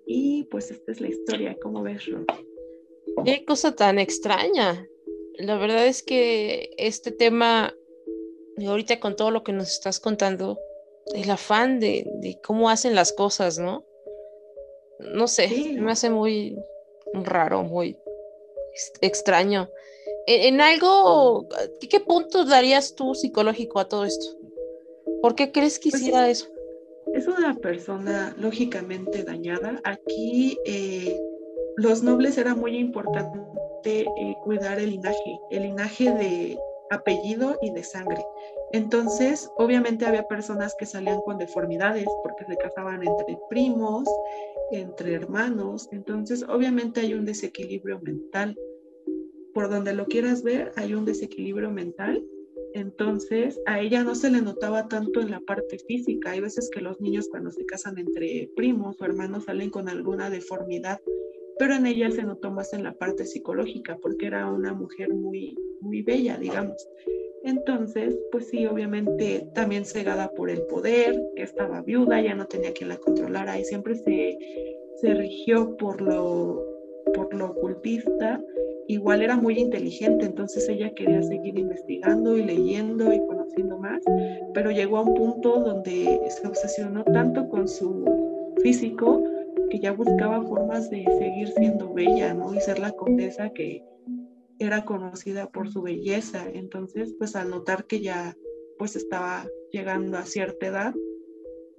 [0.06, 2.26] Y pues esta es la historia, ¿cómo ves, Ron?
[3.26, 4.88] Qué cosa tan extraña.
[5.38, 7.74] La verdad es que este tema,
[8.66, 10.60] ahorita con todo lo que nos estás contando,
[11.14, 13.86] el afán de, cómo hacen las cosas, ¿no?
[15.00, 16.58] No sé, me hace muy
[17.14, 17.98] raro, muy
[19.02, 19.70] extraño.
[20.26, 21.48] E, en, algo,
[21.90, 24.38] ¿qué, puntos darías tú psicológico a todo esto?
[25.22, 26.48] ¿Por qué crees que pues hiciera eso?
[27.14, 29.80] Es una persona lógicamente dañada.
[29.84, 31.18] Aquí eh,
[31.78, 33.40] los nobles era muy importante
[33.86, 36.60] eh, cuidar el linaje, el linaje de
[36.90, 38.26] apellido y de sangre.
[38.72, 44.10] Entonces, obviamente había personas que salían con deformidades porque se casaban entre primos,
[44.72, 45.88] entre hermanos.
[45.92, 48.58] Entonces, obviamente hay un desequilibrio mental.
[49.54, 52.26] Por donde lo quieras ver, hay un desequilibrio mental.
[52.74, 56.32] Entonces, a ella no se le notaba tanto en la parte física.
[56.32, 60.30] Hay veces que los niños cuando se casan entre primos o hermanos salen con alguna
[60.32, 61.00] deformidad
[61.60, 65.56] pero en ella se notó más en la parte psicológica porque era una mujer muy,
[65.82, 66.88] muy bella, digamos.
[67.44, 72.74] Entonces, pues sí, obviamente también cegada por el poder, que estaba viuda, ya no tenía
[72.74, 74.38] quien la controlara y siempre se,
[74.98, 76.66] se rigió por lo,
[77.14, 78.42] por lo ocultista
[78.88, 84.02] igual era muy inteligente, entonces ella quería seguir investigando y leyendo y conociendo más,
[84.54, 88.06] pero llegó a un punto donde se obsesionó tanto con su
[88.62, 89.24] físico
[89.70, 92.54] que ya buscaba formas de seguir siendo bella, ¿no?
[92.54, 93.84] Y ser la condesa que
[94.60, 96.46] era conocida por su belleza.
[96.54, 98.36] Entonces, pues al notar que ya
[98.78, 100.94] pues estaba llegando a cierta edad,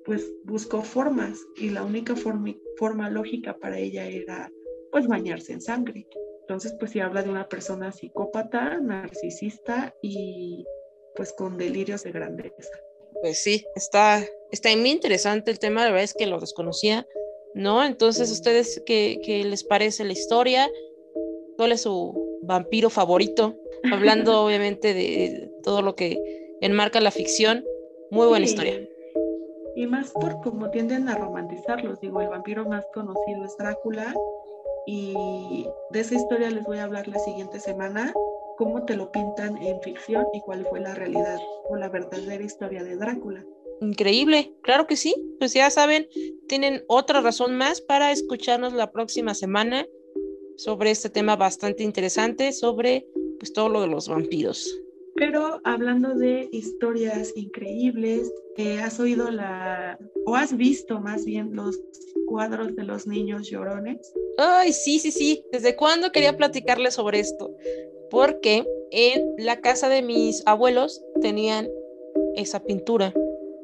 [0.05, 4.51] pues buscó formas y la única forma, lógica para ella era
[4.91, 6.07] pues bañarse en sangre.
[6.41, 10.65] Entonces, pues sí habla de una persona psicópata, narcisista y
[11.15, 12.71] pues con delirios de grandeza.
[13.21, 17.07] Pues sí, está, está muy interesante el tema, la verdad es que lo desconocía,
[17.55, 17.85] ¿no?
[17.85, 20.71] Entonces, ¿ustedes qué, qué les parece la historia?
[21.57, 23.57] ¿Cuál es su vampiro favorito?
[23.93, 26.19] Hablando obviamente de todo lo que
[26.61, 27.65] enmarca la ficción,
[28.11, 28.81] muy buena historia.
[29.77, 34.13] Y más por cómo tienden a romantizarlos, digo, el vampiro más conocido es Drácula
[34.87, 38.13] y de esa historia les voy a hablar la siguiente semana,
[38.57, 42.83] cómo te lo pintan en ficción y cuál fue la realidad o la verdadera historia
[42.83, 43.45] de Drácula.
[43.81, 45.15] Increíble, claro que sí.
[45.39, 46.09] Pues ya saben,
[46.49, 49.87] tienen otra razón más para escucharnos la próxima semana
[50.57, 53.07] sobre este tema bastante interesante, sobre
[53.39, 54.69] pues todo lo de los vampiros.
[55.15, 61.81] Pero hablando de historias increíbles, eh, ¿has oído la, o has visto más bien los
[62.27, 64.13] cuadros de los niños llorones?
[64.37, 65.45] Ay, sí, sí, sí.
[65.51, 67.53] ¿Desde cuándo quería platicarles sobre esto?
[68.11, 71.69] Porque en la casa de mis abuelos tenían
[72.37, 73.13] esa pintura.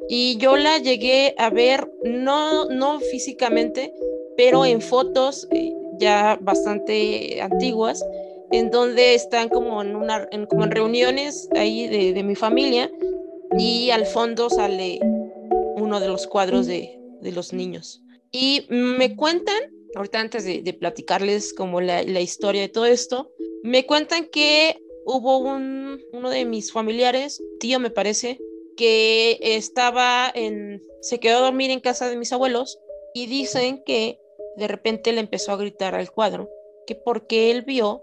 [0.08, 3.92] Y yo la llegué a ver, no, no físicamente,
[4.36, 8.04] pero en fotos eh, ya bastante antiguas
[8.52, 12.90] en donde están como en, una, como en reuniones ahí de, mi familia
[13.58, 15.00] y al fondo sale
[15.76, 18.02] uno de los cuadros de, los niños.
[18.30, 19.56] Y me cuentan,
[19.94, 23.30] ahorita antes de, platicarles como la, historia de todo esto,
[23.62, 28.38] me cuentan que hubo un, uno de mis familiares, tío me parece,
[28.76, 32.78] que estaba en, se quedó a dormir en casa de mis abuelos
[33.14, 34.20] y dicen que
[34.56, 36.50] de repente le empezó a gritar al cuadro,
[36.86, 38.02] que porque él vio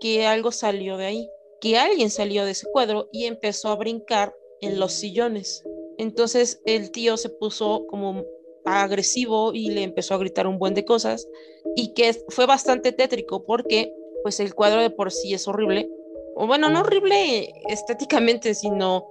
[0.00, 4.34] que algo salió de ahí, que alguien salió de ese cuadro y empezó a brincar
[4.60, 5.64] en los sillones.
[5.98, 8.24] Entonces el tío se puso como
[8.64, 11.28] agresivo y le empezó a gritar un buen de cosas
[11.76, 15.90] y que fue bastante tétrico porque pues el cuadro de por sí es horrible,
[16.36, 19.06] o bueno, no horrible estéticamente, sino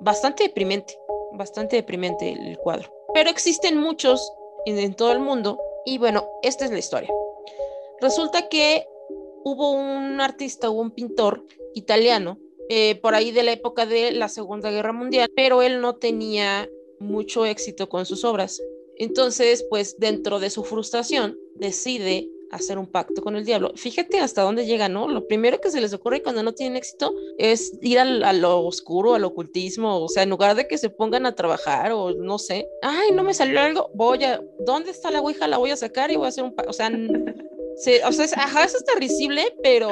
[0.00, 0.98] bastante deprimente,
[1.32, 2.92] bastante deprimente el cuadro.
[3.12, 4.32] Pero existen muchos
[4.66, 7.10] en, todo el mundo y bueno, esta es la historia.
[8.00, 8.86] Resulta que
[9.44, 14.28] hubo un artista, hubo un pintor italiano, eh, por ahí de la época de la
[14.28, 18.60] Segunda Guerra Mundial, pero él no tenía mucho éxito con sus obras.
[18.96, 23.72] Entonces, pues dentro de su frustración, decide hacer un pacto con el diablo.
[23.76, 25.08] Fíjate hasta dónde llega, ¿no?
[25.08, 29.14] Lo primero que se les ocurre cuando no tienen éxito es ir a lo oscuro,
[29.14, 32.68] al ocultismo, o sea, en lugar de que se pongan a trabajar o no sé,
[32.82, 35.48] ay, no me salió algo, voy a, ¿dónde está la Ouija?
[35.48, 36.90] La voy a sacar y voy a hacer un pacto, o sea,
[38.06, 39.88] o sea, ajá, eso está risible, pero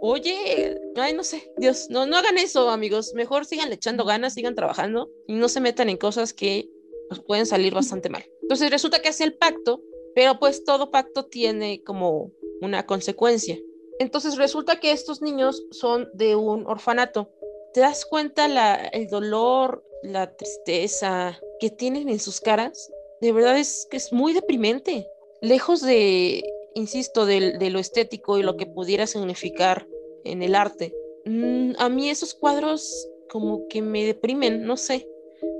[0.00, 3.14] oye, ay, no sé, Dios, no, no hagan eso, amigos.
[3.14, 6.68] Mejor sigan echando ganas, sigan trabajando y no se metan en cosas que
[7.08, 8.24] nos pueden salir bastante mal.
[8.42, 9.80] Entonces resulta que hace el pacto,
[10.14, 13.58] pero pues todo pacto tiene como una consecuencia.
[13.98, 17.30] Entonces resulta que estos niños son de un orfanato.
[17.72, 22.90] ¿Te das cuenta la, el dolor, la tristeza que tienen en sus caras?
[23.20, 25.08] De verdad es que es muy deprimente.
[25.40, 26.44] Lejos de
[26.74, 29.86] insisto, de, lo estético y lo que pudiera significar
[30.24, 30.94] en el arte.
[31.24, 35.08] Mm, a mí esos cuadros como que me deprimen, no sé,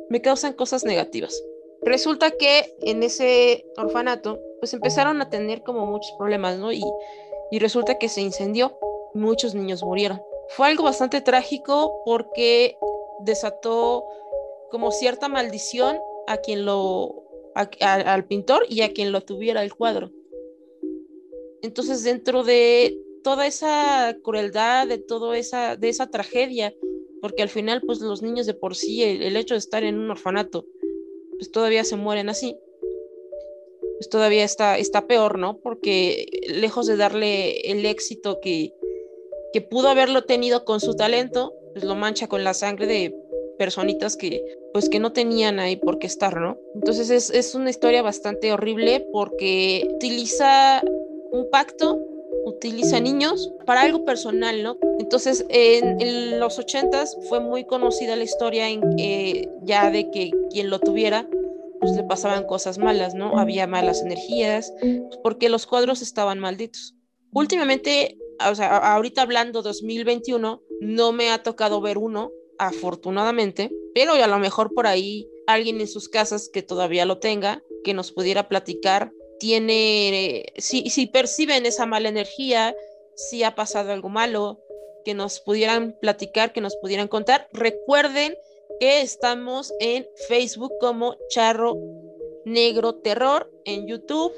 [0.08, 1.42] me causan cosas negativas.
[1.82, 6.72] Resulta que en ese orfanato, pues empezaron a tener como muchos problemas, ¿no?
[6.72, 6.84] Y,
[7.58, 8.78] resulta que se incendió,
[9.14, 10.22] muchos niños murieron.
[10.48, 12.76] Fue algo bastante trágico porque
[13.20, 14.04] desató
[14.70, 20.10] como cierta maldición a quien lo, al pintor y a quien lo tuviera el cuadro.
[21.62, 26.74] Entonces, dentro de toda esa crueldad, de toda esa, de esa tragedia,
[27.20, 30.10] porque al final, pues los niños de por sí, el, hecho de estar en un
[30.10, 30.66] orfanato,
[31.42, 32.56] pues todavía se mueren así,
[33.96, 35.58] pues todavía está, está peor, ¿no?
[35.58, 38.72] Porque lejos de darle el éxito que,
[39.52, 43.12] que pudo haberlo tenido con su talento, pues lo mancha con la sangre de
[43.58, 44.40] personitas que
[44.72, 46.60] pues que no tenían ahí por qué estar, ¿no?
[46.76, 50.80] Entonces es, es una historia bastante horrible porque utiliza
[51.32, 51.98] un pacto
[52.44, 54.76] utiliza niños para algo personal, ¿no?
[54.98, 58.82] Entonces, en, los ochentas fue muy conocida la historia en,
[59.64, 61.28] ya de que quien lo tuviera,
[61.80, 63.38] pues le pasaban cosas malas, ¿no?
[63.38, 64.72] Había malas energías,
[65.22, 66.94] porque los cuadros estaban malditos.
[67.32, 68.18] Últimamente
[68.50, 74.38] o sea, ahorita hablando 2021, no me ha tocado ver uno, afortunadamente, pero a lo
[74.38, 79.12] mejor por ahí alguien en sus casas que todavía lo tenga, que nos pudiera platicar,
[79.42, 82.76] tiene, si, si perciben esa mala energía,
[83.16, 84.60] si ha pasado algo malo,
[85.04, 87.48] que nos pudieran platicar, que nos pudieran contar.
[87.52, 88.36] Recuerden
[88.78, 91.76] que estamos en Facebook como Charro
[92.44, 94.32] Negro Terror, en YouTube.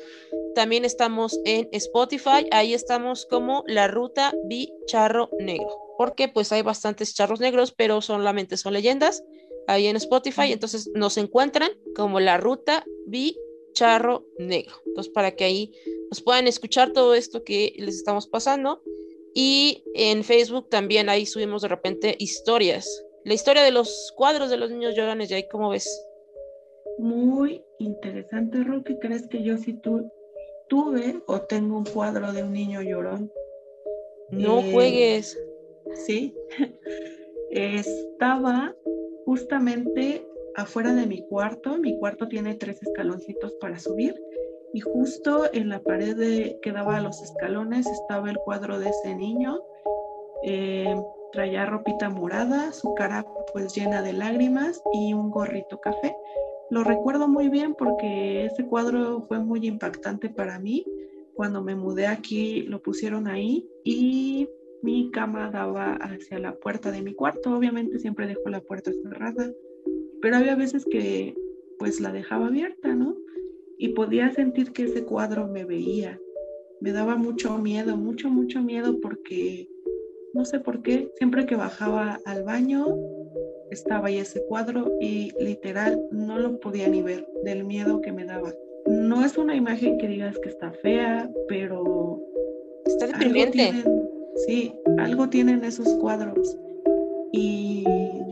[0.54, 4.32] También estamos en Spotify, ahí estamos como La Ruta
[4.86, 9.22] Charro Negro, porque pues hay bastantes charros negros, pero solamente son leyendas
[9.66, 12.86] ahí en Spotify, entonces nos encuentran como La Ruta
[13.74, 14.74] Charro Negro.
[14.86, 15.72] Entonces para que ahí
[16.08, 18.82] nos puedan escuchar todo esto que les estamos pasando.
[19.34, 23.04] Y en Facebook también ahí subimos de repente historias.
[23.24, 25.88] La historia de los cuadros de los niños llorones, ¿y ahí cómo ves?
[26.98, 28.96] Muy interesante, Roque.
[29.00, 29.80] ¿Crees que yo sí
[30.68, 33.32] tuve o tengo un cuadro de un niño llorón?
[34.30, 35.38] No eh, juegues.
[36.06, 36.34] Sí.
[37.50, 38.74] Estaba
[39.24, 40.26] justamente
[40.56, 41.76] afuera de mi cuarto.
[41.78, 44.14] Mi cuarto tiene tres escaloncitos para subir.
[44.72, 49.14] Y justo en la pared que daba a los escalones estaba el cuadro de ese
[49.14, 49.60] niño.
[50.42, 50.94] Eh,
[51.32, 56.16] traía ropita morada, su cara pues llena de lágrimas y un gorrito café.
[56.70, 60.84] Lo recuerdo muy bien porque ese cuadro fue muy impactante para mí.
[61.34, 64.48] Cuando me mudé aquí lo pusieron ahí y
[64.82, 67.56] mi cama daba hacia la puerta de mi cuarto.
[67.56, 69.50] Obviamente siempre dejo la puerta cerrada,
[70.24, 71.36] pero había veces que
[71.78, 73.14] pues la dejaba abierta, ¿no?
[73.76, 76.18] Y podía sentir que ese cuadro me veía.
[76.80, 79.68] Me daba mucho miedo, mucho, mucho miedo porque
[80.32, 82.86] no sé por qué, siempre que bajaba al baño
[83.70, 88.24] estaba ahí ese cuadro y literal no lo podía ni ver del miedo que me
[88.24, 88.54] daba.
[88.86, 92.18] No es una imagen que digas que está fea, pero...
[92.86, 93.74] Está deprimente.
[94.46, 96.56] sí, algo tienen esos cuadros.
[97.30, 97.84] Y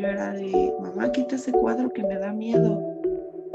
[0.02, 2.80] yo era de, mamá, quita ese cuadro que me da miedo.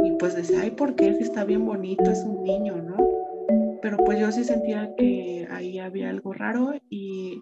[0.03, 1.13] Y pues decía, ay, ¿por qué?
[1.15, 2.97] Si está bien bonito, es un niño, ¿no?
[3.81, 7.41] Pero pues yo sí sentía que ahí había algo raro y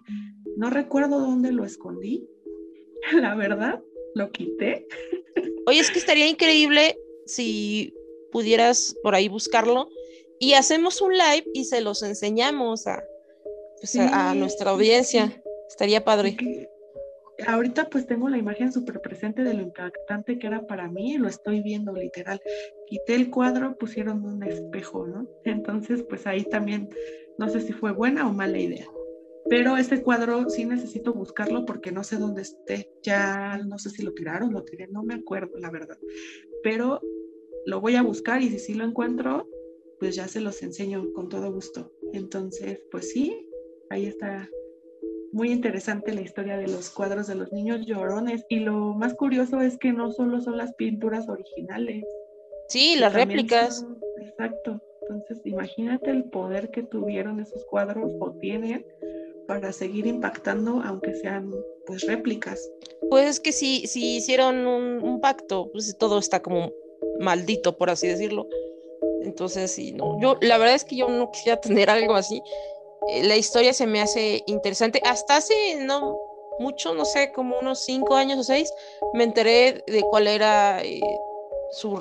[0.56, 2.28] no recuerdo dónde lo escondí,
[3.12, 3.80] la verdad,
[4.14, 4.86] lo quité.
[5.66, 7.94] Oye, es que estaría increíble si
[8.32, 9.88] pudieras por ahí buscarlo
[10.40, 13.04] y hacemos un live y se los enseñamos a,
[13.80, 15.42] pues, a, nuestra audiencia.
[15.68, 16.36] Estaría padre.
[17.46, 21.28] Ahorita pues tengo la imagen súper presente de lo impactante que era para mí lo
[21.28, 22.40] estoy viendo literal.
[22.86, 25.28] Quité el cuadro, pusieron un espejo, ¿no?
[25.44, 26.88] Entonces pues ahí también
[27.38, 28.86] no sé si fue buena o mala idea.
[29.48, 32.90] Pero este cuadro sí necesito buscarlo porque no sé dónde esté.
[33.02, 35.98] Ya no sé si lo tiraron, lo tiré, no me acuerdo, la verdad.
[36.62, 37.00] Pero
[37.64, 39.48] lo voy a buscar y si sí lo encuentro,
[40.00, 41.92] pues ya se los enseño con todo gusto.
[42.12, 43.48] Entonces, pues sí,
[43.90, 44.48] ahí está
[45.36, 48.46] muy interesante la historia de los cuadros de los niños llorones.
[48.48, 52.04] Y lo más curioso es que no solo son las pinturas originales.
[52.68, 53.86] Sí, las réplicas.
[54.18, 54.80] exacto.
[55.02, 58.84] Entonces, imagínate el poder que tuvieron esos cuadros o tienen
[59.46, 61.52] para seguir impactando, aunque sean
[61.86, 62.68] pues réplicas.
[63.10, 66.72] Pues es que si, si hicieron un, pacto, pues todo está como
[67.20, 68.48] maldito, por así decirlo.
[69.20, 72.40] Entonces, sí, no, yo la verdad es que yo no quisiera tener algo así.
[73.08, 75.00] Eh, la historia se me hace interesante.
[75.04, 76.18] Hasta hace no
[76.58, 78.72] mucho, no sé, como unos cinco años o seis,
[79.12, 81.00] me enteré de cuál era eh,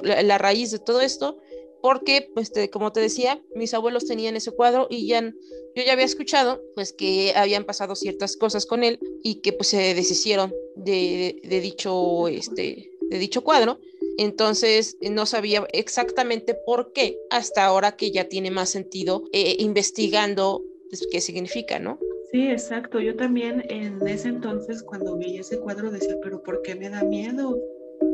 [0.03, 1.37] la, raíz de todo esto
[1.81, 6.05] porque, pues, como te decía, mis abuelos tenían ese cuadro y ya, yo ya había
[6.05, 11.39] escuchado, pues, que habían pasado ciertas cosas con él y que, pues, se deshicieron de,
[11.61, 13.77] dicho, este, de dicho cuadro.
[14.17, 20.63] Entonces, no sabía exactamente por qué, hasta ahora que ya tiene más sentido eh, investigando
[20.89, 21.99] pues, qué significa, ¿no?
[22.31, 22.99] Sí, exacto.
[22.99, 27.03] Yo también en ese entonces, cuando vi ese cuadro, decía, pero ¿por qué me da
[27.03, 27.57] miedo?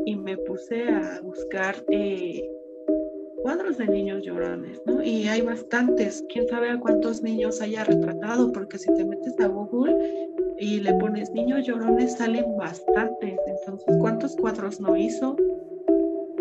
[0.06, 2.48] Y me puse a buscar eh,
[3.42, 5.02] cuadros de niños llorones, ¿no?
[5.02, 9.48] Y hay bastantes, quién sabe a cuántos niños haya retratado, porque si te metes a
[9.48, 9.96] Google
[10.58, 13.38] y le pones niños llorones, salen bastantes.
[13.46, 15.36] Entonces, ¿cuántos cuadros no hizo?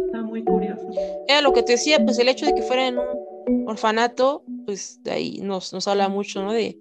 [0.06, 0.88] Está muy curioso.
[1.28, 3.21] Era lo que te decía, pues el hecho de que fuera en un
[3.68, 6.50] orfanato, pues de ahí nos, nos habla mucho.
[6.52, 6.78] De,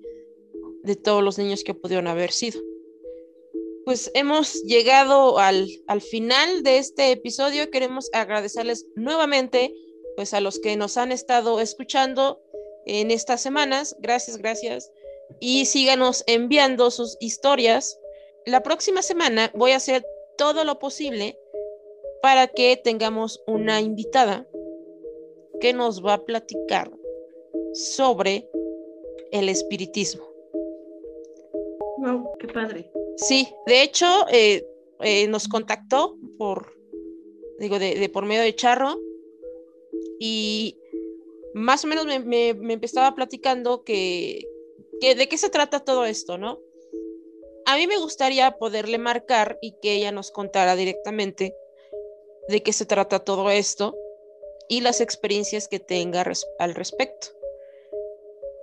[0.82, 2.60] de todos los niños que pudieron haber sido.
[3.84, 7.70] Pues hemos llegado al, al final de este episodio.
[7.70, 9.74] Queremos agradecerles nuevamente
[10.16, 12.40] pues a los que nos han estado escuchando
[12.86, 13.96] en estas semanas.
[14.00, 14.90] Gracias, gracias.
[15.40, 17.98] Y síganos enviando sus historias.
[18.46, 20.04] La próxima semana voy a hacer
[20.36, 21.38] todo lo posible
[22.22, 24.46] para que tengamos una invitada
[25.60, 26.90] que nos va a platicar
[27.72, 28.48] sobre
[29.32, 30.24] el espiritismo.
[31.98, 32.90] Wow, qué padre.
[33.16, 34.66] Sí, de hecho, eh,
[35.00, 36.74] eh, nos contactó por,
[37.58, 38.98] digo, de, por medio de Charro
[40.18, 40.78] y
[41.54, 42.20] más o menos me,
[42.54, 44.42] me, empezaba platicando que,
[45.00, 46.58] que, de qué se trata todo esto, ¿no?
[47.66, 51.54] A mí me gustaría poderle marcar y que ella nos contara directamente
[52.48, 53.94] de qué se trata todo esto
[54.70, 56.24] y las experiencias que tenga
[56.58, 57.26] al respecto.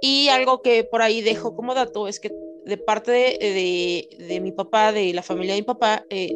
[0.02, 2.32] Y algo que por ahí dejo como dato es que
[2.66, 6.34] de parte de, mi papá, de la familia de mi papá, eh,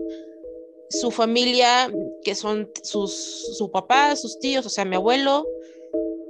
[0.90, 1.90] su familia,
[2.24, 5.48] que son sus, su papá, sus tíos, o sea, mi abuelo,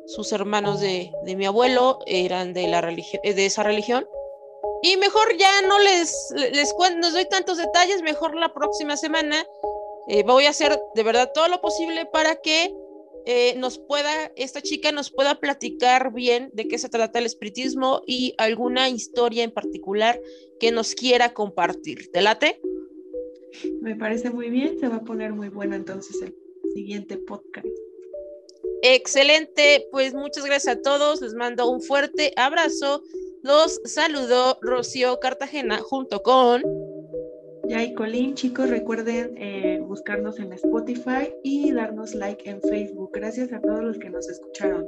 [0.06, 4.08] sus hermanos de, mi abuelo eran de, la religión, de esa religión.
[4.84, 9.48] Y mejor ya no les, les cuento, doy tantos detalles, mejor la próxima semana
[10.08, 12.76] eh, voy a hacer de verdad todo lo posible para que
[13.26, 18.02] eh, nos pueda, esta chica nos pueda platicar bien de qué se trata el espiritismo
[18.06, 20.20] y alguna historia en particular
[20.60, 22.10] que nos quiera compartir.
[22.12, 22.62] ¿Te late?
[23.82, 26.36] Me parece muy bien, se va a poner muy bueno entonces el
[26.74, 27.68] siguiente podcast.
[28.84, 33.04] Excelente, pues muchas gracias a todos, les mando un fuerte abrazo.
[33.44, 36.64] Los saludo Rocío Cartagena junto con
[37.72, 43.12] ya y Colín, chicos, recuerden eh, buscarnos en Spotify y darnos like en Facebook.
[43.14, 44.86] Gracias a todos los que nos escucharon.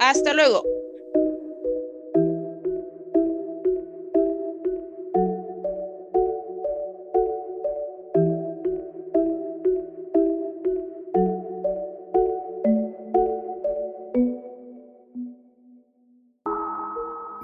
[0.00, 0.64] Hasta luego.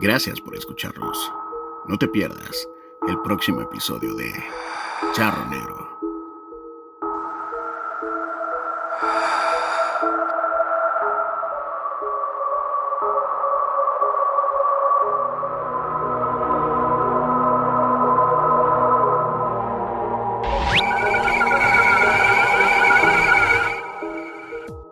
[0.01, 1.33] Gracias por escucharnos.
[1.87, 2.69] No te pierdas
[3.09, 4.33] el próximo episodio de
[5.15, 5.88] Charro Negro.